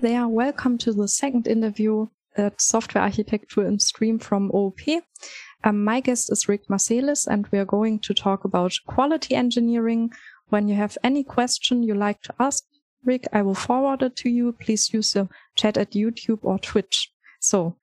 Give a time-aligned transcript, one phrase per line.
[0.00, 2.06] there, welcome to the second interview
[2.36, 5.02] at Software Architecture in Stream from OOP.
[5.64, 10.12] Um, my guest is Rick Marselis, and we are going to talk about quality engineering.
[10.50, 12.64] When you have any question you like to ask
[13.04, 14.52] Rick, I will forward it to you.
[14.52, 17.10] Please use the chat at YouTube or Twitch.
[17.40, 17.74] So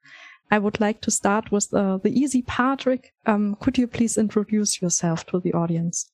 [0.50, 3.14] I would like to start with uh, the easy part, Rick.
[3.26, 6.10] Um, could you please introduce yourself to the audience?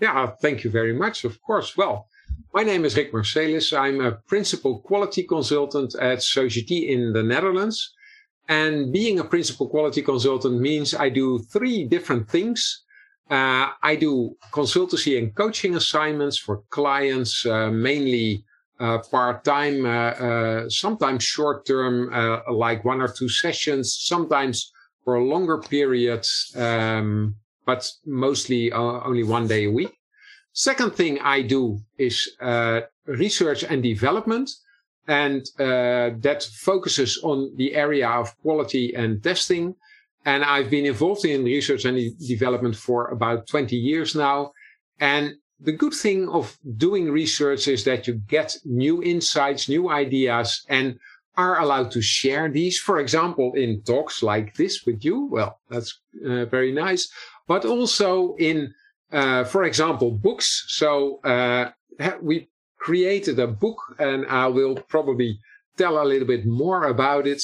[0.00, 1.24] Yeah, thank you very much.
[1.24, 1.76] Of course.
[1.76, 2.06] Well,
[2.52, 3.76] my name is Rick Marselis.
[3.76, 7.94] I'm a principal quality consultant at Sogeti in the Netherlands.
[8.48, 12.82] And being a principal quality consultant means I do three different things.
[13.30, 18.44] Uh, I do consultancy and coaching assignments for clients, uh, mainly
[18.80, 24.72] uh, part time, uh, uh, sometimes short term, uh, like one or two sessions, sometimes
[25.04, 29.99] for a longer period, um, but mostly only one day a week.
[30.52, 34.50] Second thing I do is uh, research and development,
[35.06, 39.74] and uh, that focuses on the area of quality and testing.
[40.24, 44.52] And I've been involved in research and development for about 20 years now.
[44.98, 50.64] And the good thing of doing research is that you get new insights, new ideas,
[50.68, 50.98] and
[51.36, 52.78] are allowed to share these.
[52.78, 55.26] For example, in talks like this with you.
[55.26, 57.10] Well, that's uh, very nice.
[57.46, 58.74] But also in
[59.12, 60.64] uh, for example, books.
[60.68, 61.70] So uh,
[62.22, 65.38] we created a book, and I will probably
[65.76, 67.42] tell a little bit more about it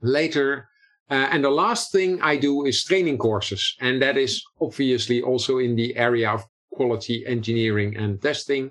[0.00, 0.68] later.
[1.10, 5.58] Uh, and the last thing I do is training courses, and that is obviously also
[5.58, 8.70] in the area of quality engineering and testing.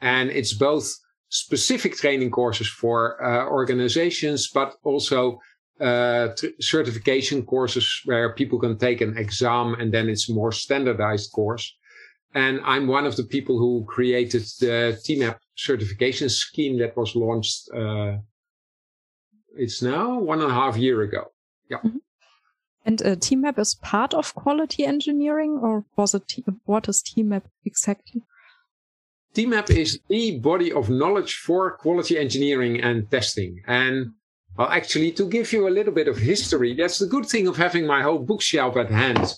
[0.00, 0.92] And it's both
[1.28, 5.40] specific training courses for uh, organizations, but also
[5.80, 6.28] uh,
[6.60, 11.74] certification courses where people can take an exam and then it's more standardized course.
[12.34, 17.68] And I'm one of the people who created the TMAP certification scheme that was launched.
[17.74, 18.18] Uh,
[19.56, 21.32] it's now one and a half year ago.
[21.70, 21.78] Yeah.
[21.78, 21.98] Mm-hmm.
[22.84, 26.24] And uh, TMAP is part of quality engineering, or was it?
[26.64, 28.22] What is TMAP exactly?
[29.34, 33.62] TMAP is the body of knowledge for quality engineering and testing.
[33.66, 34.12] And
[34.56, 37.56] well, actually, to give you a little bit of history, that's the good thing of
[37.56, 39.34] having my whole bookshelf at hand.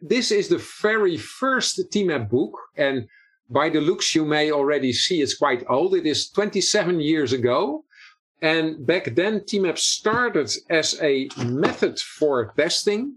[0.00, 3.06] This is the very first TMAP book, and
[3.50, 5.94] by the looks you may already see it's quite old.
[5.94, 7.84] It is 27 years ago.
[8.42, 13.16] And back then, TMAP started as a method for testing.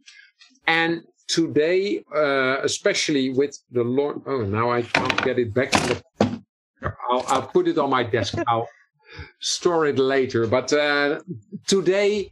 [0.66, 5.74] And today, uh, especially with the launch, oh, now I can't get it back.
[7.10, 8.36] I'll, I'll put it on my desk.
[8.48, 8.68] I'll,
[9.40, 10.48] store it later.
[10.48, 11.20] But uh,
[11.68, 12.32] today,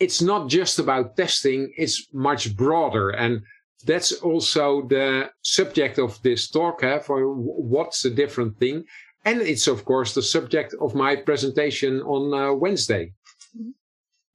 [0.00, 3.10] it's not just about testing, it's much broader.
[3.10, 3.42] And
[3.86, 8.84] that's also the subject of this talk eh, for what's a different thing.
[9.24, 13.12] And it's, of course, the subject of my presentation on uh, Wednesday.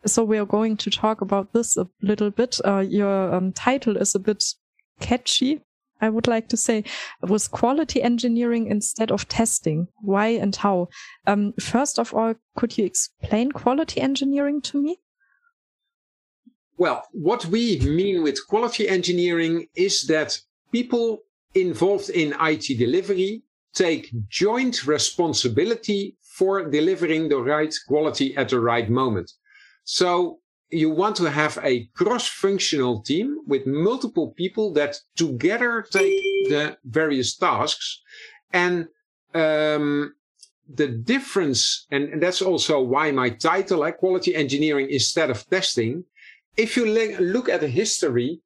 [0.05, 2.59] So we are going to talk about this a little bit.
[2.65, 4.43] Uh, your um, title is a bit
[4.99, 5.61] catchy.
[6.01, 6.83] I would like to say,
[7.21, 9.87] was quality engineering instead of testing.
[10.01, 10.89] Why and how?
[11.27, 14.99] Um, first of all, could you explain quality engineering to me?
[16.77, 20.39] Well, what we mean with quality engineering is that
[20.71, 21.23] people
[21.53, 23.43] involved in IT delivery
[23.73, 29.31] take joint responsibility for delivering the right quality at the right moment.
[29.83, 30.39] So
[30.71, 37.35] you want to have a cross-functional team with multiple people that together take the various
[37.35, 38.01] tasks.
[38.53, 38.87] And
[39.33, 40.13] um,
[40.71, 46.03] the difference and, and, that's also why my title like quality engineering instead of testing
[46.57, 46.85] if you
[47.19, 48.39] look at the history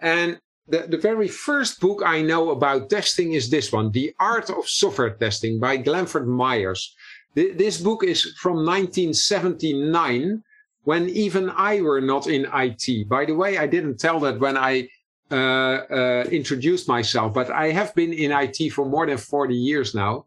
[0.00, 4.50] and the, the very first book i know about testing is this one the art
[4.50, 6.94] of software testing by glenford myers.
[7.34, 10.42] This book is from 1979
[10.84, 13.08] when even I were not in IT.
[13.08, 14.88] By the way, I didn't tell that when I
[15.30, 19.94] uh, uh, introduced myself, but I have been in IT for more than 40 years
[19.94, 20.26] now.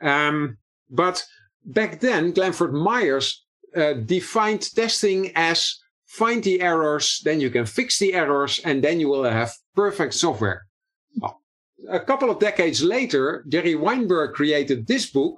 [0.00, 0.58] Um,
[0.90, 1.24] but
[1.64, 3.44] back then, Glenford Myers
[3.76, 9.00] uh, defined testing as find the errors, then you can fix the errors, and then
[9.00, 10.66] you will have perfect software.
[11.16, 11.40] Well,
[11.88, 15.36] a couple of decades later, Jerry Weinberg created this book,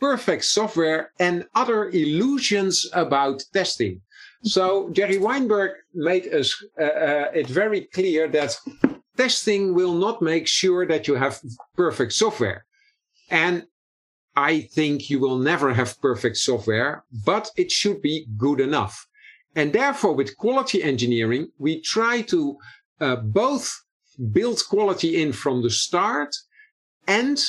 [0.00, 4.00] Perfect Software and Other Illusions About Testing.
[4.42, 8.56] So Jerry Weinberg made us, uh, uh, it very clear that
[9.16, 11.40] testing will not make sure that you have
[11.76, 12.66] perfect software.
[13.30, 13.66] And
[14.36, 19.06] I think you will never have perfect software, but it should be good enough.
[19.56, 22.58] And therefore, with quality engineering, we try to
[23.00, 23.72] uh, both
[24.32, 26.34] build quality in from the start
[27.06, 27.42] and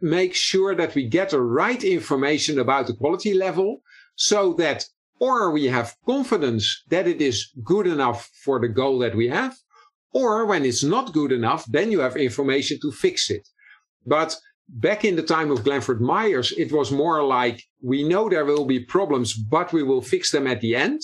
[0.00, 3.82] make sure that we get the right information about the quality level
[4.14, 4.84] so that
[5.20, 9.56] or we have confidence that it is good enough for the goal that we have,
[10.12, 13.48] or when it's not good enough, then you have information to fix it.
[14.06, 14.36] But
[14.68, 18.64] back in the time of Glenford Myers, it was more like we know there will
[18.64, 21.00] be problems, but we will fix them at the end.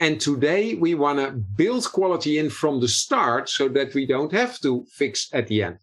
[0.00, 4.32] And today we want to build quality in from the start so that we don't
[4.32, 5.78] have to fix at the end.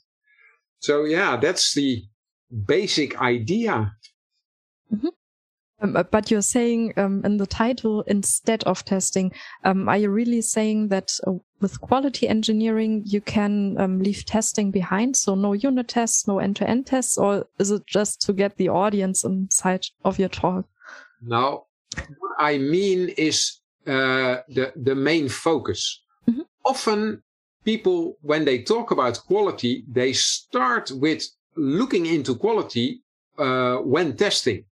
[0.80, 2.04] So yeah, that's the
[2.52, 3.94] basic idea.
[4.94, 5.08] Mm-hmm.
[5.82, 9.32] Um, but you're saying um, in the title instead of testing,
[9.64, 14.72] um, are you really saying that uh, with quality engineering you can um, leave testing
[14.72, 15.16] behind?
[15.16, 19.24] So no unit tests, no end-to-end tests, or is it just to get the audience
[19.24, 20.66] inside of your talk?
[21.22, 21.68] No,
[22.20, 26.02] what I mean is uh, the the main focus.
[26.30, 26.42] Mm-hmm.
[26.66, 27.24] Often
[27.64, 31.24] people, when they talk about quality, they start with
[31.60, 33.02] looking into quality
[33.38, 34.66] uh, when testing.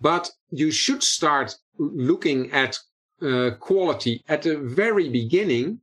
[0.00, 2.78] But you should start looking at
[3.22, 5.80] uh, quality at the very beginning.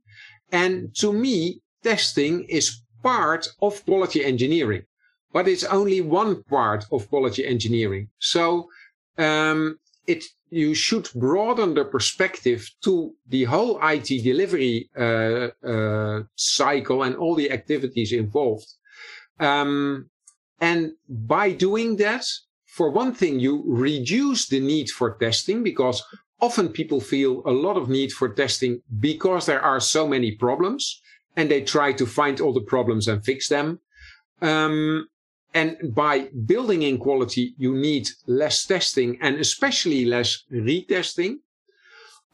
[0.50, 4.82] And to me, testing is part of quality engineering,
[5.32, 8.08] but it's only one part of quality engineering.
[8.18, 8.68] So
[9.18, 17.02] um, it you should broaden the perspective to the whole IT delivery uh, uh, cycle
[17.04, 18.66] and all the activities involved.
[19.40, 20.10] Um,
[20.62, 22.24] and by doing that,
[22.66, 26.04] for one thing, you reduce the need for testing because
[26.40, 31.02] often people feel a lot of need for testing because there are so many problems
[31.36, 33.80] and they try to find all the problems and fix them.
[34.40, 35.08] Um,
[35.52, 41.38] and by building in quality, you need less testing and especially less retesting.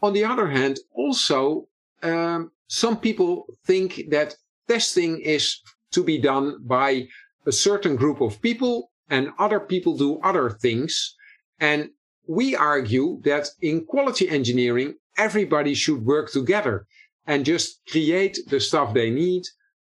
[0.03, 1.67] On the other hand, also,
[2.03, 4.37] um, some people think that
[4.69, 7.09] testing is to be done by
[7.49, 11.15] a certain group of people and other people do other things.
[11.59, 11.91] And
[12.29, 16.87] we argue that in quality engineering, everybody should work together
[17.27, 19.43] and just create the stuff they need.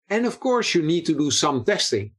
[0.09, 2.11] And of course, you need to do some testing.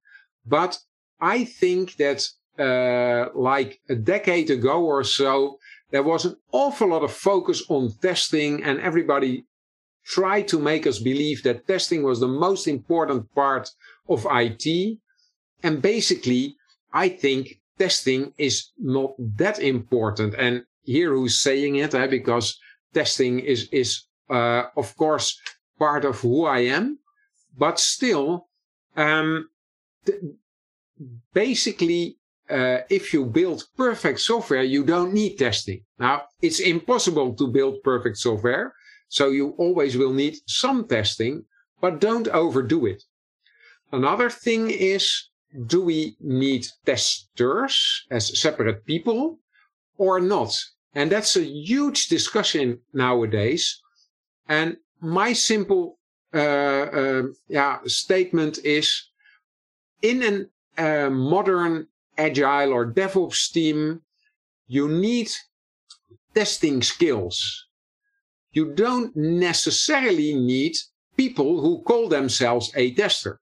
[0.45, 0.79] But
[1.21, 2.21] I think that
[2.59, 5.59] uh, like a decade ago or so,
[5.91, 9.47] there was an awful lot of focus on testing, and everybody
[10.05, 13.71] tried to make us believe that testing was the most important part
[14.09, 14.99] of IT.
[15.63, 16.57] And basically,
[16.93, 20.35] I think testing is not that important.
[20.35, 22.59] And here who's saying it, eh, because
[22.95, 25.39] testing is, is uh, of course,
[25.79, 26.99] part of who I am.
[27.57, 28.49] But still,
[28.97, 29.49] um,
[31.35, 32.19] basically,
[32.49, 35.85] uh, if you build perfect software, you don't need testing.
[35.99, 38.75] Now, it's impossible to build perfect software.
[39.09, 41.45] So you always will need some testing,
[41.81, 43.03] but don't overdo it.
[43.91, 45.29] Another thing is,
[45.67, 49.39] do we need testers as separate people
[49.97, 50.57] or not?
[50.95, 53.81] And that's a huge discussion nowadays.
[54.49, 55.99] And my simple
[56.35, 59.09] uh, uh, yeah, statement is
[60.03, 64.03] in a modern agile or DevOps team,
[64.67, 65.31] you need
[66.35, 67.67] testing skills.
[68.53, 70.77] You don't necessarily need
[71.17, 73.41] people who call themselves a tester.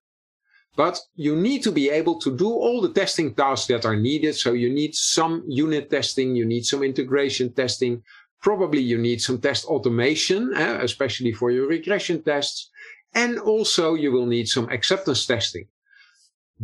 [0.77, 4.35] But you need to be able to do all the testing tasks that are needed.
[4.37, 8.03] So you need some unit testing, you need some integration testing.
[8.43, 12.71] Probably you need some test automation, eh, especially for your regression tests.
[13.15, 15.67] And also you will need some acceptance testing.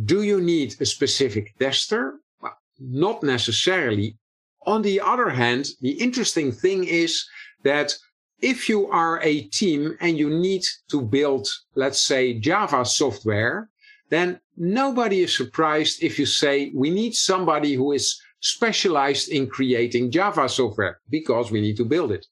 [0.05, 2.19] Do you need a specific tester?
[2.39, 4.17] Well, not necessarily.
[4.65, 7.25] On the other hand, the interesting thing is
[7.63, 7.97] that
[8.39, 13.69] if you are a team and you need to build, let's say, Java software,
[14.09, 20.11] then nobody is surprised if you say we need somebody who is specialized in creating
[20.11, 22.25] Java software because we need to build it.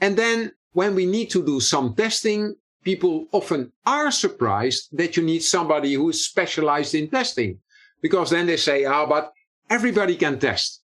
[0.00, 2.54] And then when we need to do some testing,
[2.84, 7.58] people often are surprised that you need somebody who is specialized in testing
[8.02, 9.32] because then they say, ah, oh, but
[9.68, 10.82] everybody can test.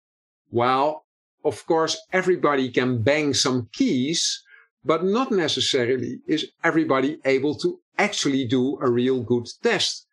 [0.52, 1.06] Well,
[1.44, 4.42] of course, everybody can bang some keys,
[4.84, 10.05] but not necessarily is everybody able to actually do a real good test.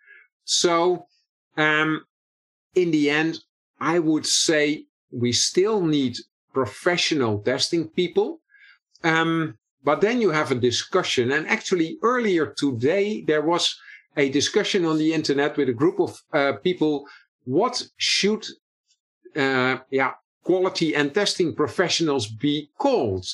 [0.44, 1.06] So,
[1.56, 2.04] um,
[2.74, 3.40] in the end,
[3.80, 6.16] I would say we still need
[6.52, 8.40] professional testing people.
[9.04, 11.32] Um, but then you have a discussion.
[11.32, 13.76] And actually, earlier today, there was
[14.16, 17.06] a discussion on the internet with a group of uh, people.
[17.44, 18.46] What should,
[19.34, 20.12] uh, yeah,
[20.44, 23.26] quality and testing professionals be called?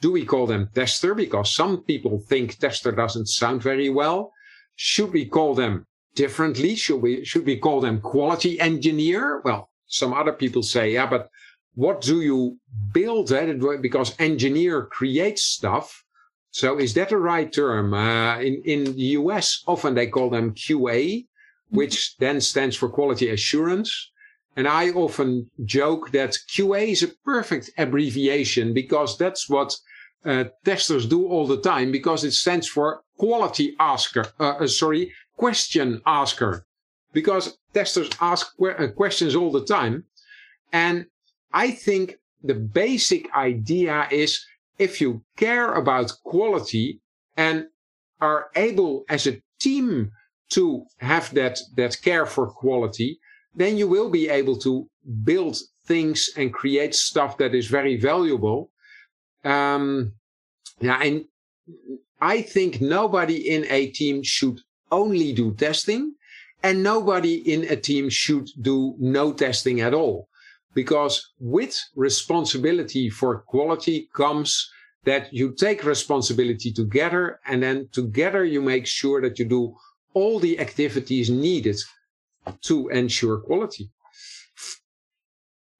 [0.00, 1.14] Do we call them tester?
[1.14, 4.32] Because some people think tester doesn't sound very well.
[4.74, 6.74] Should we call them differently.
[6.74, 9.40] Should we, should we call them quality engineer?
[9.44, 11.28] Well, some other people say, yeah, but
[11.74, 12.58] what do you
[12.92, 13.32] build?
[13.32, 13.54] Eh?
[13.80, 16.04] Because engineer creates stuff.
[16.50, 17.94] So is that a right term?
[17.94, 21.26] Uh, in, in the US, often they call them QA,
[21.70, 24.10] which then stands for quality assurance.
[24.56, 29.76] And I often joke that QA is a perfect abbreviation because that's what
[30.24, 35.12] uh, testers do all the time because it stands for quality asker, uh, uh sorry,
[35.36, 36.66] question asker.
[37.12, 40.04] Because testers ask uh, questions all the time.
[40.72, 41.06] And
[41.52, 44.44] I think the basic idea is
[44.78, 47.00] if you care about quality
[47.36, 47.66] and
[48.20, 50.10] are able as a team
[50.50, 53.18] to have that, that care for quality,
[53.54, 54.88] then you will be able to
[55.22, 58.70] build things and create stuff that is very valuable.
[59.44, 60.12] Um,
[60.80, 61.24] yeah, and
[62.20, 64.60] I think nobody in a team should
[64.94, 66.14] only do testing
[66.62, 70.28] and nobody in a team should do no testing at all.
[70.74, 74.50] Because with responsibility for quality comes
[75.04, 79.76] that you take responsibility together and then together you make sure that you do
[80.14, 81.76] all the activities needed
[82.62, 83.90] to ensure quality.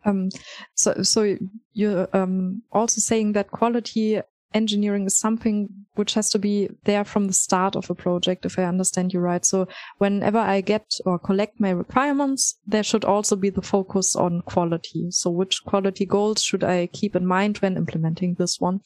[0.05, 0.29] Um,
[0.75, 1.37] so, so
[1.73, 4.21] you're um, also saying that quality
[4.55, 8.59] engineering is something which has to be there from the start of a project, if
[8.59, 9.45] I understand you right.
[9.45, 9.69] So
[9.99, 15.11] whenever I get or collect my requirements, there should also be the focus on quality.
[15.11, 18.81] So which quality goals should I keep in mind when implementing this one?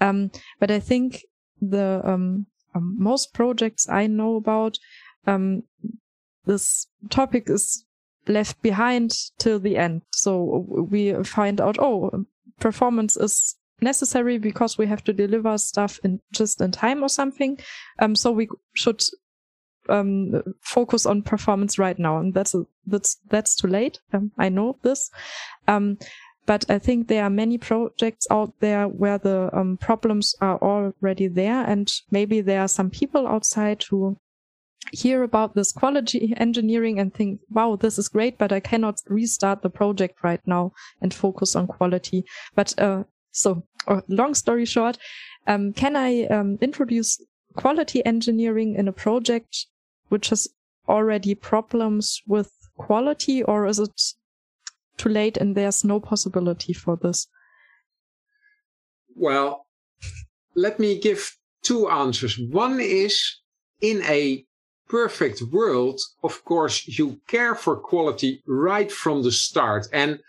[0.00, 0.30] Um,
[0.60, 1.22] but I think
[1.60, 4.78] the um, um most projects I know about,
[5.26, 5.62] um,
[6.44, 7.84] this topic is
[8.28, 10.02] left behind till the end.
[10.12, 12.26] So we find out, oh,
[12.60, 17.58] performance is necessary because we have to deliver stuff in just in time or something.
[17.98, 19.02] Um, so we should
[19.88, 22.54] um, focus on performance right now, and that's
[22.86, 24.00] that's that's too late.
[24.12, 25.10] Um, I know this,
[25.68, 25.98] um,
[26.46, 31.28] but I think there are many projects out there where the um, problems are already
[31.28, 34.16] there, and maybe there are some people outside who
[34.92, 39.62] hear about this quality engineering and think, wow, this is great, but I cannot restart
[39.62, 42.24] the project right now and focus on quality.
[42.54, 43.04] But uh,
[43.36, 44.96] so, uh, long story short,
[45.46, 47.22] um, can I um, introduce
[47.54, 49.66] quality engineering in a project
[50.08, 50.48] which has
[50.88, 54.00] already problems with quality, or is it
[54.96, 57.28] too late and there's no possibility for this?
[59.14, 59.66] Well,
[60.54, 62.38] let me give two answers.
[62.50, 63.22] One is
[63.80, 64.46] in a
[64.88, 69.86] perfect world, of course, you care for quality right from the start.
[69.92, 70.20] And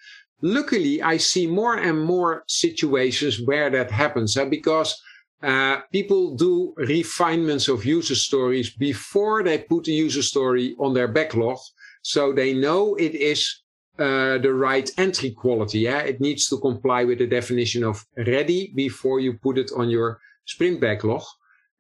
[0.42, 5.02] luckily, I see more and more situations where that happens because
[5.44, 11.08] uh, people do refinements of user stories before they put the user story on their
[11.08, 11.60] backlog.
[12.02, 13.62] So they know it is
[14.00, 15.80] uh, the right entry quality.
[15.80, 16.00] Yeah?
[16.00, 20.20] It needs to comply with the definition of ready before you put it on your
[20.46, 21.24] sprint backlog.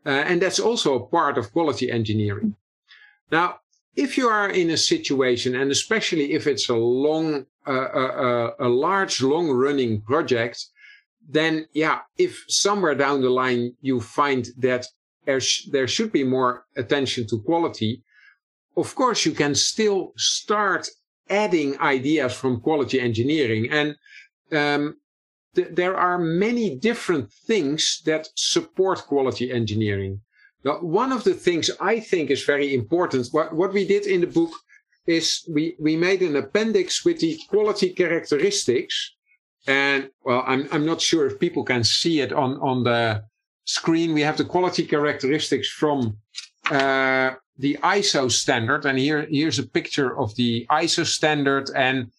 [0.05, 2.55] Uh, and that's also a part of quality engineering.
[3.31, 3.59] Now,
[3.97, 8.51] if you are in a situation, and especially if it's a long, uh, uh, uh,
[8.59, 10.63] a large, long running project,
[11.27, 14.85] then yeah, if somewhere down the line you find that
[15.25, 18.03] there, sh- there should be more attention to quality,
[18.77, 20.87] of course you can still start
[21.29, 23.67] adding ideas from quality engineering.
[23.71, 23.95] And
[24.51, 24.97] um,
[25.55, 30.21] th- there are many different things that support quality engineering.
[30.63, 34.21] Now, one of the things I think is very important, what, what we did in
[34.21, 34.51] the book
[35.05, 39.15] is we, we made an appendix with the quality characteristics.
[39.67, 43.23] And well, I'm, I'm not sure if people can see it on, on the
[43.65, 44.13] screen.
[44.13, 46.17] We have the quality characteristics from
[46.71, 48.85] uh, the ISO standard.
[48.85, 51.69] And here, here's a picture of the ISO standard.
[51.75, 52.11] And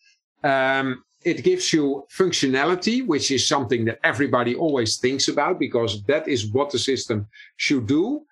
[0.45, 6.27] um, it gives you functionality, which is something that everybody always thinks about because that
[6.27, 8.23] is what the system should do.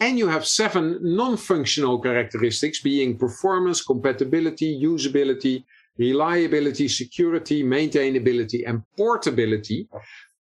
[0.00, 5.64] And you have seven non-functional characteristics being performance, compatibility, usability,
[5.98, 9.88] reliability, security, maintainability, and portability.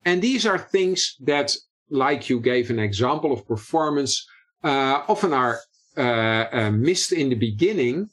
[0.05, 1.55] And these are things that,
[1.91, 4.27] like you gave an example of performance,
[4.65, 5.61] uh, often are
[5.97, 8.09] uh, uh, missed in the beginning.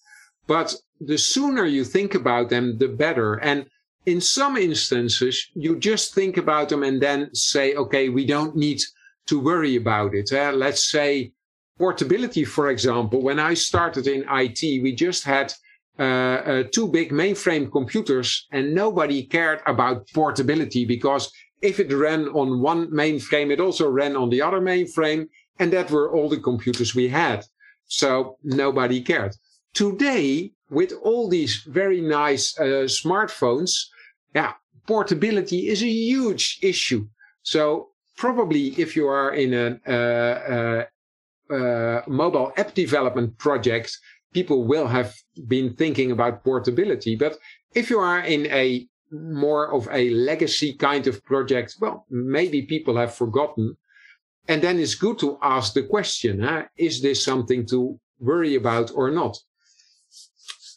[0.47, 3.35] But the sooner you think about them, the better.
[3.35, 3.65] And
[4.05, 8.81] in some instances, you just think about them and then say, okay, we don't need
[9.27, 10.31] to worry about it.
[10.31, 11.31] Uh, let's say
[11.77, 15.53] portability, for example, when I started in IT, we just had
[15.99, 22.29] uh, uh, two big mainframe computers and nobody cared about portability because if it ran
[22.29, 25.27] on one mainframe, it also ran on the other mainframe.
[25.59, 27.43] And that were all the computers we had.
[27.87, 29.35] So nobody cared.
[29.73, 33.71] Today, with all these very nice uh, smartphones,
[34.35, 34.53] yeah,
[34.87, 37.07] portability is a huge issue.
[37.43, 39.93] So probably if you are in a, uh,
[40.55, 40.83] uh,
[41.53, 43.97] uh, mobile app development project,
[44.33, 45.15] people will have
[45.47, 47.15] been thinking about portability.
[47.15, 47.37] But
[47.73, 52.95] if you are in a more of a legacy kind of project, well, maybe people
[52.97, 53.75] have forgotten.
[54.47, 56.65] And then it's good to ask the question, huh?
[56.77, 59.37] is this something to worry about or not?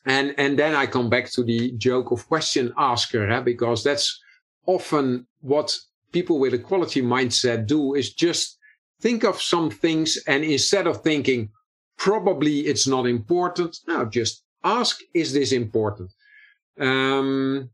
[0.04, 3.42] And, and then I come back to the joke of question asker, huh?
[3.42, 4.20] because that's
[4.66, 5.76] often what
[6.10, 8.58] people with a quality mindset do is just
[9.00, 11.50] think of some things and instead of thinking,
[11.96, 16.10] probably it's not important, now just ask, is this important?
[16.78, 17.70] Um,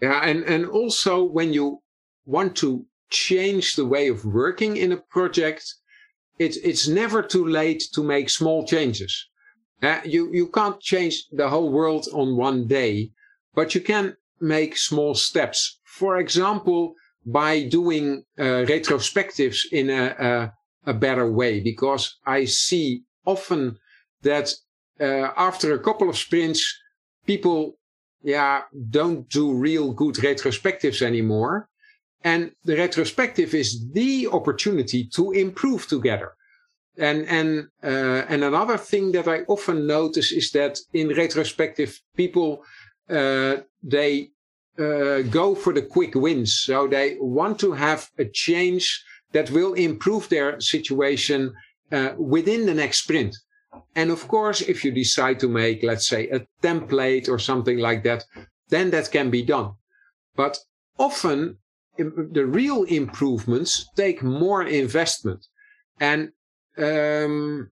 [0.00, 1.80] yeah, and, and also when you
[2.26, 5.74] want to change the way of working in a project,
[6.38, 9.28] it, it's never too late to make small changes.
[9.82, 13.10] Uh, you, you can't change the whole world on one day,
[13.54, 15.80] but you can make small steps.
[15.84, 16.94] For example,
[17.26, 20.52] by doing uh, retrospectives in a,
[20.86, 23.76] a, a, better way, because I see often
[24.22, 24.52] that
[25.00, 26.62] uh, after a couple of sprints,
[27.26, 27.78] people,
[28.22, 31.68] yeah, don't do real good retrospectives anymore.
[32.24, 36.32] And the retrospective is the opportunity to improve together.
[36.98, 42.62] And and uh, and another thing that I often notice is that in retrospective, people
[43.08, 44.30] uh, they
[44.78, 46.54] uh, go for the quick wins.
[46.54, 51.54] So they want to have a change that will improve their situation
[51.90, 53.36] uh, within the next sprint.
[53.94, 58.02] And of course, if you decide to make, let's say, a template or something like
[58.04, 58.24] that,
[58.68, 59.72] then that can be done.
[60.36, 60.58] But
[60.98, 61.58] often
[61.98, 65.46] the real improvements take more investment.
[66.00, 66.32] And
[66.78, 67.70] um,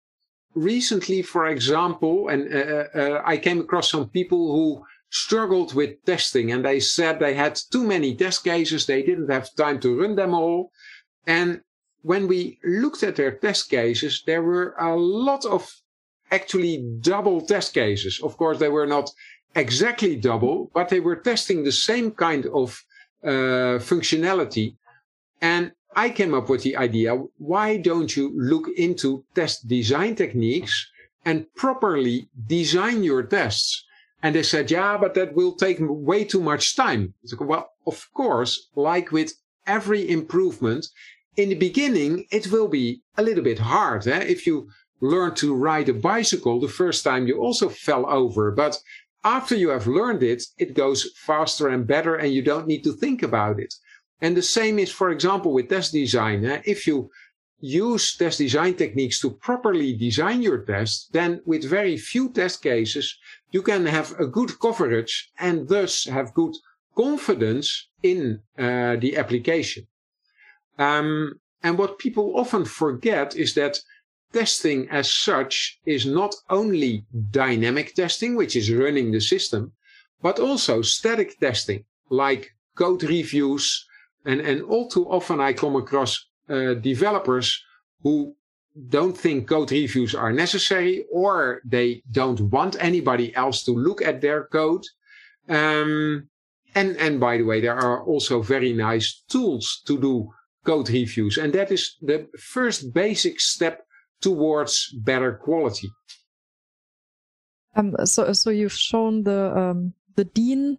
[0.55, 6.05] recently, for example, and uh, uh, uh, I came across some people who struggled with
[6.05, 8.87] testing and they said they had too many test cases.
[8.87, 10.71] They didn't have time to run them all.
[11.27, 11.61] And
[12.03, 15.73] when we looked at their test cases, there were a lot of
[16.31, 18.21] actually double test cases.
[18.23, 19.11] Of course, they were not
[19.55, 22.83] exactly double, but they were testing the same kind of
[23.23, 24.77] uh, functionality.
[25.41, 30.91] And I came up with the idea, why don't you look into test design techniques
[31.25, 33.85] and properly design your tests?
[34.23, 37.15] And they said, yeah, but that will take way too much time.
[37.25, 39.35] Said, well, of course, like with
[39.67, 40.87] every improvement,
[41.37, 44.07] in the beginning, it will be a little bit hard.
[44.07, 44.21] Eh?
[44.21, 44.69] If you
[45.01, 48.51] learn to ride a bicycle the first time, you also fell over.
[48.51, 48.81] But
[49.25, 52.93] after you have learned it, it goes faster and better and you don't need to
[52.93, 53.75] think about it.
[54.25, 56.47] And the same is, for example, with test design.
[56.47, 56.63] Eh?
[56.65, 57.11] If you
[57.61, 63.19] use test design techniques to properly design your test, then with very few test cases,
[63.51, 66.55] you can have a good coverage and thus have good
[66.97, 67.67] confidence
[68.03, 69.87] in uh, the application.
[70.79, 73.79] Um, and what people often forget is that
[74.33, 79.73] testing as such is not only dynamic testing, which is running the system,
[80.23, 83.87] but also static testing, like code reviews,
[84.25, 87.63] and, and all too often I come across uh, developers
[88.03, 88.35] who
[88.89, 94.21] don't think code reviews are necessary or they don't want anybody else to look at
[94.21, 94.85] their code.
[95.49, 96.29] Um,
[96.75, 100.31] and, and by the way, there are also very nice tools to do
[100.65, 101.39] code reviews.
[101.39, 103.87] And that is the first basic step
[104.21, 105.91] towards better quality.
[107.77, 110.79] Um, so, so you've shown the, um, the DIN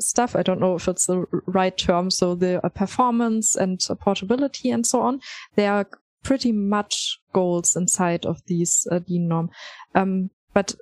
[0.00, 0.36] stuff.
[0.36, 2.10] I don't know if it's the right term.
[2.10, 5.20] So the uh, performance and uh, portability and so on,
[5.54, 5.86] they are
[6.22, 9.50] pretty much goals inside of these uh, norm.
[9.94, 10.74] Um, but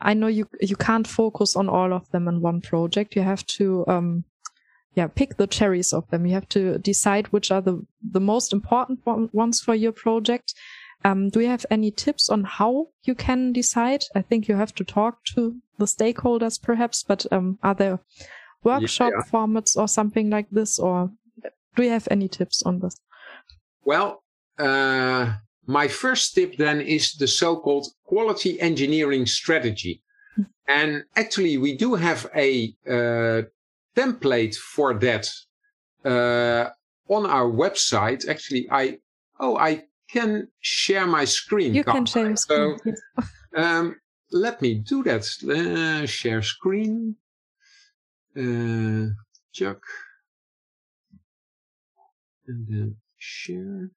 [0.00, 3.16] I know you, you can't focus on all of them in one project.
[3.16, 4.24] You have to, um,
[4.94, 6.26] yeah, pick the cherries of them.
[6.26, 10.54] You have to decide which are the, the most important ones for your project.
[11.04, 14.04] Um, do you have any tips on how you can decide?
[14.14, 18.00] I think you have to talk to the stakeholders perhaps, but um, are there
[18.62, 19.30] workshop yeah.
[19.30, 20.78] formats or something like this?
[20.78, 21.10] Or
[21.76, 22.96] do you have any tips on this?
[23.84, 24.22] Well,
[24.58, 25.34] uh,
[25.66, 30.02] my first tip then is the so-called quality engineering strategy.
[30.36, 30.42] Hmm.
[30.68, 33.42] and actually, we do have a uh,
[33.96, 35.28] template for that
[36.04, 36.70] uh,
[37.08, 38.28] on our website.
[38.28, 38.98] Actually, I
[39.40, 41.74] oh I can share my screen.
[41.74, 42.78] You can share your screen.
[42.78, 42.92] So,
[43.56, 43.96] um,
[44.30, 45.24] let me do that.
[45.42, 47.16] Uh, share screen.
[48.36, 49.14] Uh,
[49.52, 49.82] Chuck.
[52.46, 53.90] And then share.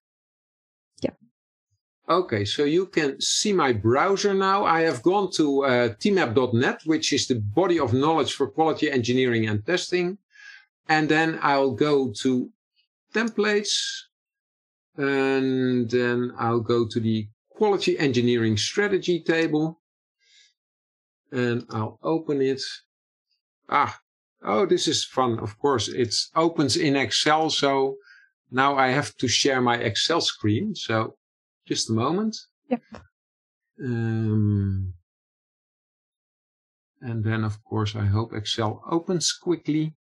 [1.01, 1.11] Yeah.
[2.09, 4.65] Okay, so you can see my browser now.
[4.65, 9.47] I have gone to uh, tmap.net, which is the body of knowledge for quality engineering
[9.47, 10.17] and testing.
[10.89, 12.49] And then I'll go to
[13.13, 14.01] templates.
[14.97, 19.79] And then I'll go to the quality engineering strategy table.
[21.31, 22.61] And I'll open it.
[23.69, 23.97] Ah,
[24.43, 25.39] oh, this is fun.
[25.39, 27.49] Of course, it opens in Excel.
[27.49, 27.97] So
[28.51, 30.75] now I have to share my Excel screen.
[30.75, 31.15] So
[31.67, 32.37] just a moment.
[32.69, 32.81] Yep.
[33.83, 34.93] Um,
[37.01, 39.93] and then, of course, I hope Excel opens quickly.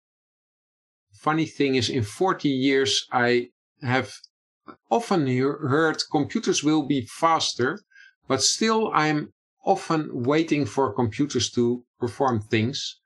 [1.12, 3.48] Funny thing is, in 40 years, I
[3.82, 4.12] have
[4.90, 7.80] often heard computers will be faster,
[8.28, 9.32] but still I'm
[9.64, 13.00] often waiting for computers to perform things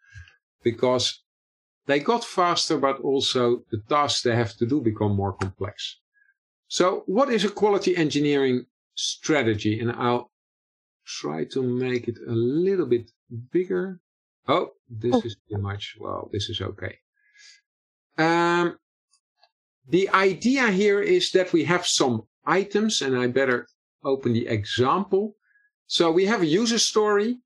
[0.62, 1.22] because
[1.87, 5.99] they got faster, but also the tasks they have to do become more complex.
[6.68, 9.81] So what is a quality engineering strategy?
[9.81, 10.31] And I'll
[11.05, 13.11] try to make it a little bit
[13.53, 14.01] bigger.
[14.49, 15.96] Oh, this is too much.
[16.01, 16.99] Well, this is okay.
[18.18, 18.79] Um,
[19.88, 23.68] the idea here is that we have some items and I better
[24.05, 25.37] open the example.
[25.87, 27.38] So we have a user story.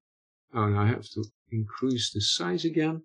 [0.55, 3.03] Oh, now I have to increase the size again.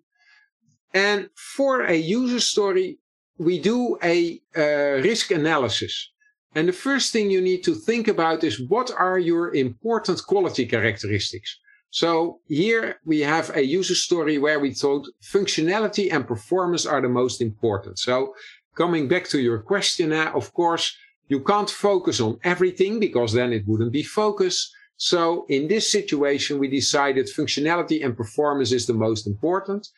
[0.94, 2.98] And for a user story,
[3.38, 6.10] we do a uh, risk analysis.
[6.54, 10.64] And the first thing you need to think about is what are your important quality
[10.64, 11.58] characteristics?
[11.90, 17.08] So here we have a user story where we thought functionality and performance are the
[17.08, 17.98] most important.
[17.98, 18.34] So
[18.74, 20.96] coming back to your question, uh, of course,
[21.28, 24.72] you can't focus on everything because then it wouldn't be focus.
[24.96, 29.88] So in this situation, we decided functionality and performance is the most important.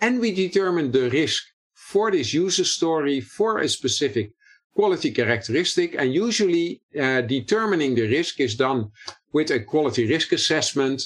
[0.00, 1.42] And we determine the risk
[1.74, 4.32] for this user story for a specific
[4.74, 5.94] quality characteristic.
[5.98, 8.90] And usually uh, determining the risk is done
[9.32, 11.02] with a quality risk assessment.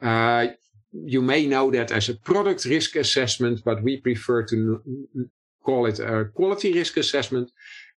[0.00, 0.48] Uh,
[0.92, 4.82] you may know that as a product risk assessment, but we prefer to
[5.64, 7.50] call it a quality risk assessment.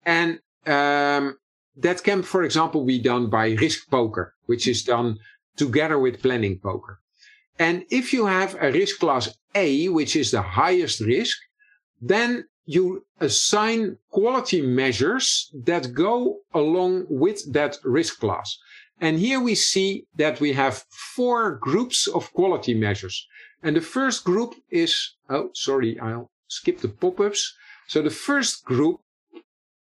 [0.04, 1.36] And um,
[1.76, 5.18] that can, for example, be done by risk poker, which is done
[5.56, 7.00] together with planning poker.
[7.60, 11.36] And if you have a risk class A, which is the highest risk,
[12.00, 18.56] then you assign quality measures that go along with that risk class.
[18.98, 23.26] And here we see that we have four groups of quality measures.
[23.62, 27.54] And the first group is, oh, sorry, I'll skip the pop-ups.
[27.88, 29.00] So the first group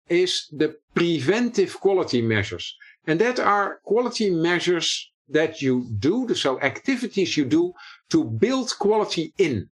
[0.08, 2.76] is the preventive quality measures.
[3.06, 7.72] And that are quality measures that you do, so activities you do
[8.10, 9.68] to build quality in.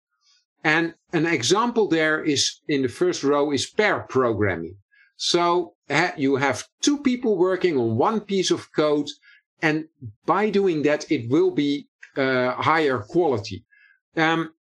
[0.64, 4.78] And an example there is in the first row is pair programming.
[5.18, 5.76] So
[6.18, 9.08] you have two people working on one piece of code.
[9.62, 9.86] And
[10.26, 11.88] by doing that, it will be
[12.18, 13.64] uh, higher quality.
[14.16, 14.54] Um,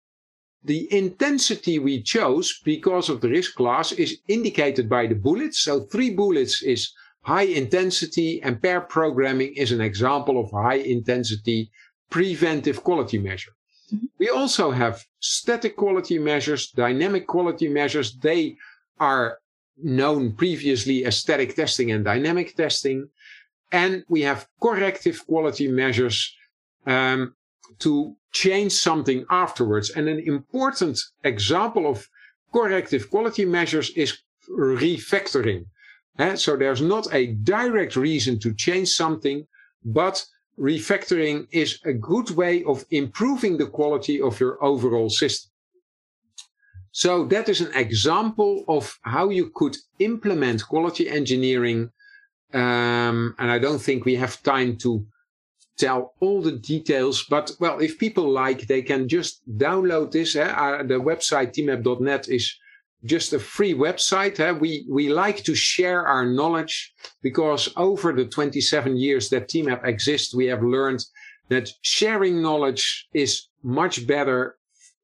[0.63, 5.61] the intensity we chose because of the risk class is indicated by the bullets.
[5.61, 11.71] So three bullets is high intensity and pair programming is an example of high intensity
[12.11, 13.53] preventive quality measure.
[13.93, 14.07] Mm-hmm.
[14.19, 18.17] We also have static quality measures, dynamic quality measures.
[18.17, 18.57] They
[18.99, 19.39] are
[19.83, 23.09] known previously as static testing and dynamic testing.
[23.73, 26.35] And we have corrective quality measures
[26.87, 27.35] um,
[27.79, 29.91] to change something afterwards.
[29.91, 32.09] And an important example of
[32.53, 34.19] corrective quality measures is
[34.51, 35.67] refactoring.
[36.37, 39.47] So there's not a direct reason to change something,
[39.85, 40.25] but
[40.59, 45.51] refactoring is a good way of improving the quality of your overall system.
[46.93, 51.91] So that is an example of how you could implement quality engineering.
[52.53, 55.07] Um, and I don't think we have time to
[55.79, 60.37] tell all the details, but well, if people like, they can just download this.
[60.37, 60.43] Eh?
[60.43, 62.55] Uh, the website tmap.net is
[63.05, 64.39] just a free website.
[64.41, 64.53] Eh?
[64.53, 70.35] We, we like to share our knowledge because over the 27 years that TMAP exists,
[70.35, 71.05] we have learned
[71.49, 74.57] that sharing knowledge is much better,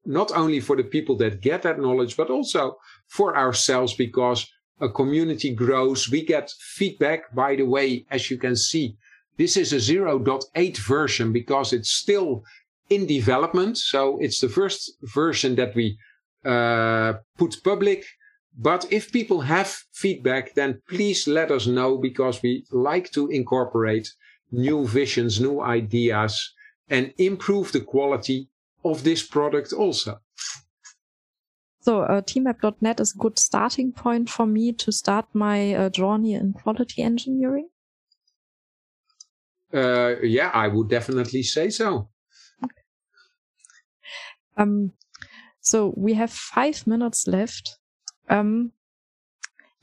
[0.05, 4.47] not only for the people that get that knowledge, but also for ourselves because
[4.79, 6.09] a community grows.
[6.09, 7.33] We get feedback.
[7.33, 8.95] By the way, as you can see,
[9.37, 12.43] this is a 0.8 version because it's still
[12.89, 13.77] in development.
[13.77, 15.97] So it's the first version that we
[16.47, 18.05] uh, put public.
[18.57, 24.11] But if people have feedback, then please let us know because we like to incorporate
[24.51, 26.53] new visions, new ideas,
[26.89, 28.49] and improve the quality
[28.83, 30.19] of this product also.
[31.81, 36.33] So uh, tmap.net is a good starting point for me to start my uh, journey
[36.33, 37.69] in quality engineering.
[39.73, 42.09] uh, yeah, I would definitely say so.
[44.57, 44.93] Um,
[45.67, 47.77] so we have five minutes left.
[48.29, 48.71] Um,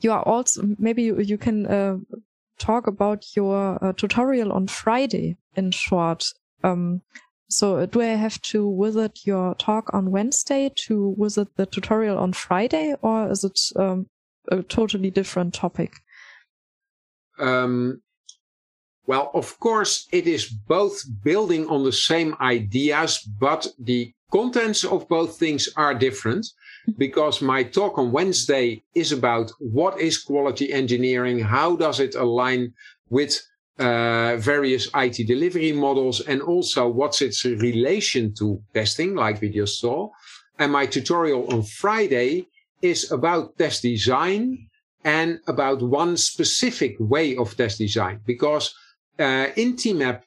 [0.01, 1.97] you are also maybe you, you can uh,
[2.57, 6.25] talk about your uh, tutorial on Friday in short.
[6.63, 7.01] Um,
[7.49, 12.33] so do I have to visit your talk on Wednesday to visit the tutorial on
[12.33, 14.07] Friday, or is it um,
[14.51, 15.93] a totally different topic?
[17.37, 18.01] Um,
[19.05, 25.07] well, of course, it is both building on the same ideas, but the contents of
[25.07, 26.45] both things are different
[26.97, 32.73] because my talk on Wednesday is about what is quality engineering, how does it align
[33.09, 33.41] with
[33.79, 39.79] uh, various IT delivery models, and also what's its relation to testing, like we just
[39.79, 40.09] saw.
[40.59, 42.47] And my tutorial on Friday
[42.81, 44.67] is about test design
[45.03, 48.21] and about one specific way of test design.
[48.25, 48.73] Because
[49.19, 50.21] uh, in TMAP,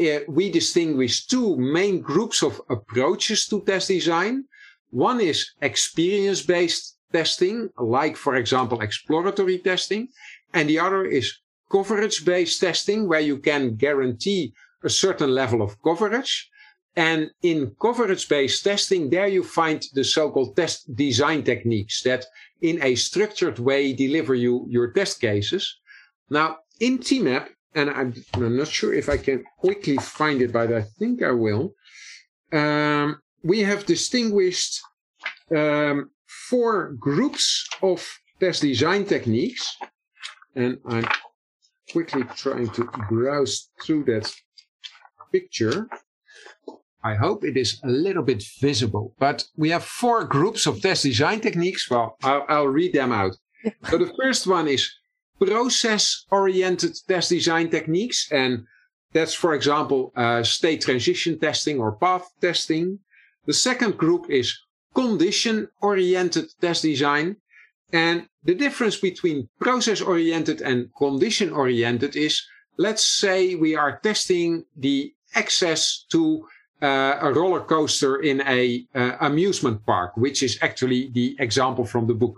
[0.00, 4.44] uh, we distinguish two main groups of approaches to test design.
[4.90, 10.08] One is experience based testing, like, for example, exploratory testing.
[10.52, 11.38] And the other is
[11.70, 14.52] coverage based testing, where you can guarantee
[14.82, 16.50] a certain level of coverage.
[16.96, 22.26] And in coverage based testing, there you find the so called test design techniques that
[22.60, 25.78] in a structured way deliver you your test cases.
[26.30, 30.72] Now, in TMAP, and I'm, I'm not sure if I can quickly find it, but
[30.72, 31.74] I think I will.
[32.52, 34.80] Um, we have distinguished
[35.54, 36.10] um,
[36.48, 38.06] four groups of
[38.40, 39.76] test design techniques,
[40.54, 41.06] and I'm
[41.90, 44.32] quickly trying to browse through that
[45.32, 45.88] picture.
[47.02, 51.02] I hope it is a little bit visible, but we have four groups of test
[51.02, 51.90] design techniques.
[51.90, 53.36] Well, I'll, I'll read them out.
[53.90, 54.90] so the first one is
[55.38, 58.30] process oriented test design techniques.
[58.30, 58.66] And
[59.12, 62.98] that's, for example, uh, state transition testing or path testing.
[63.46, 64.58] The second group is
[64.94, 67.36] condition oriented test design.
[67.92, 72.42] And the difference between process oriented and condition oriented is
[72.76, 76.46] let's say we are testing the access to
[76.82, 82.06] uh, a roller coaster in a uh, amusement park, which is actually the example from
[82.06, 82.34] the book.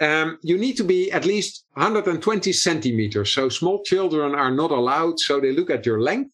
[0.00, 3.32] Um, you need to be at least 120 centimeters.
[3.34, 5.20] So small children are not allowed.
[5.20, 6.32] So they look at your length.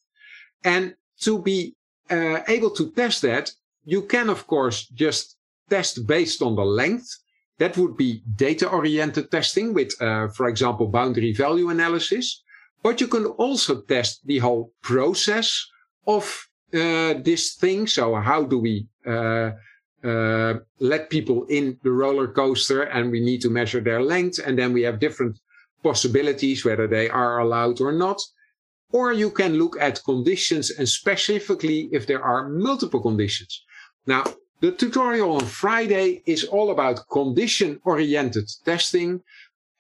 [0.65, 1.75] And to be
[2.11, 3.51] uh, able to test that,
[3.85, 5.37] you can, of course, just
[5.69, 7.09] test based on the length.
[7.59, 12.43] That would be data oriented testing with, uh, for example, boundary value analysis.
[12.83, 15.67] But you can also test the whole process
[16.07, 17.87] of uh, this thing.
[17.87, 18.87] So how do we
[20.07, 24.39] uh, let people in the roller coaster and we need to measure their length.
[24.45, 25.39] And then we have different
[25.83, 28.21] possibilities, whether they are allowed or not.
[28.93, 33.63] Or you can look at conditions and specifically if there are multiple conditions.
[34.07, 34.25] Now,
[34.61, 39.21] the tutorial on Friday is all about condition oriented testing.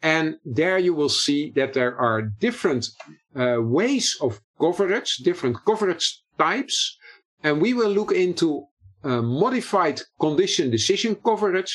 [0.02, 2.88] And there you will see that there are different
[3.34, 6.98] uh, ways of coverage, different coverage types.
[7.42, 8.66] And we will look into
[9.06, 11.72] uh, modified condition decision coverage,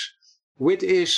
[0.58, 1.12] which is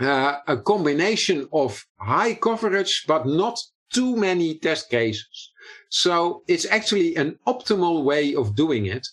[0.00, 3.56] uh, a combination of high coverage but not
[3.92, 5.52] too many test cases.
[5.90, 9.06] So it's actually an optimal way of doing it.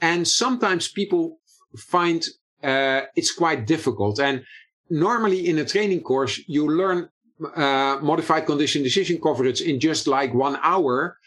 [0.00, 1.40] And sometimes people
[1.76, 2.24] find
[2.62, 4.20] uh, it's quite difficult.
[4.20, 4.44] And
[4.90, 7.08] normally in a training course, you learn
[7.56, 11.17] uh, modified condition decision coverage in just like one hour.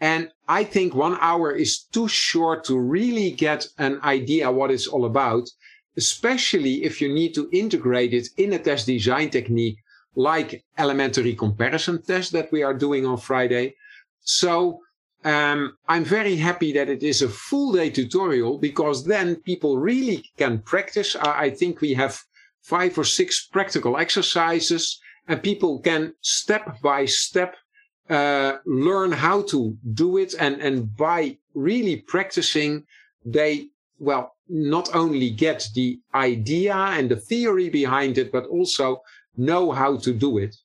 [0.00, 4.86] And I think one hour is too short to really get an idea what it's
[4.86, 5.48] all about,
[5.96, 9.78] especially if you need to integrate it in a test design technique
[10.16, 13.74] like elementary comparison test that we are doing on Friday.
[14.22, 14.80] So
[15.24, 20.24] um, I'm very happy that it is a full day tutorial because then people really
[20.38, 21.14] can practice.
[21.14, 22.22] I, I think we have
[22.62, 27.56] five or six practical exercises and people can step by step
[28.10, 32.84] uh, learn how to do it and, and by really practicing,
[33.24, 33.68] they,
[33.98, 39.00] well, not only get the idea and the theory behind it, but also
[39.36, 40.56] know how to do it.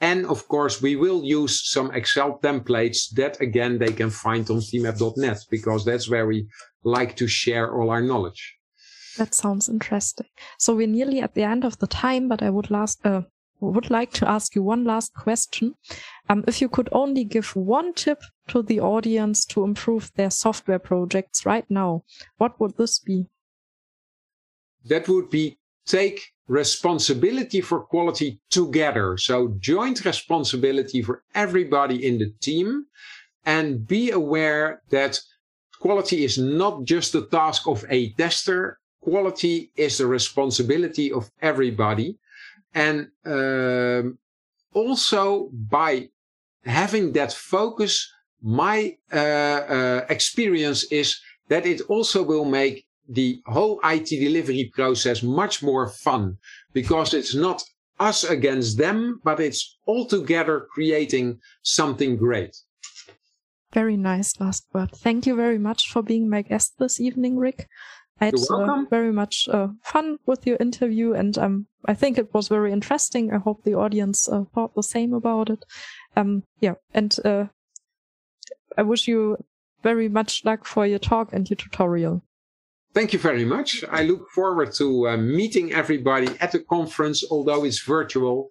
[0.00, 4.58] And of course, we will use some Excel templates that again, they can find on
[4.58, 6.46] tmap.net because that's where we
[6.84, 8.56] like to share all our knowledge.
[9.16, 10.26] That sounds interesting.
[10.58, 13.22] So we're nearly at the end of the time, but I would last, uh,
[13.60, 15.74] would like to ask you one last question.
[16.28, 20.78] Um, if you could only give one tip to the audience to improve their software
[20.78, 22.04] projects right now,
[22.36, 23.26] what would this be?
[24.84, 29.16] That would be take responsibility for quality together.
[29.16, 32.86] So joint responsibility for everybody in the team.
[33.46, 35.20] and be aware that
[35.78, 38.78] quality is not just the task of a tester.
[39.00, 42.18] Quality is the responsibility of everybody.
[42.76, 44.18] And um,
[44.74, 46.10] also by
[46.64, 48.12] having that focus,
[48.42, 55.22] my uh, uh, experience is that it also will make the whole IT delivery process
[55.22, 56.36] much more fun
[56.74, 57.62] because it's not
[57.98, 62.54] us against them, but it's all together creating something great.
[63.72, 64.90] Very nice last word.
[64.92, 67.68] Thank you very much for being my guest this evening, Rick.
[68.20, 72.32] I had uh, very much uh, fun with your interview, and um, I think it
[72.32, 73.32] was very interesting.
[73.32, 75.64] I hope the audience uh, thought the same about it.
[76.16, 77.46] Um, yeah, and uh,
[78.78, 79.36] I wish you
[79.82, 82.22] very much luck for your talk and your tutorial.
[82.94, 83.84] Thank you very much.
[83.90, 88.48] I look forward to uh, meeting everybody at the conference, although it's virtual.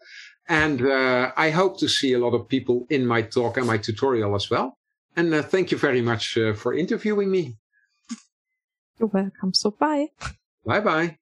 [0.48, 3.80] And uh, I hope to see a lot of people in my talk and my
[3.80, 4.78] tutorial as well.
[5.16, 7.58] And uh, thank you very much uh, for interviewing me.
[9.00, 9.54] You're welcome.
[9.54, 10.08] So bye.
[10.66, 11.18] Bye bye.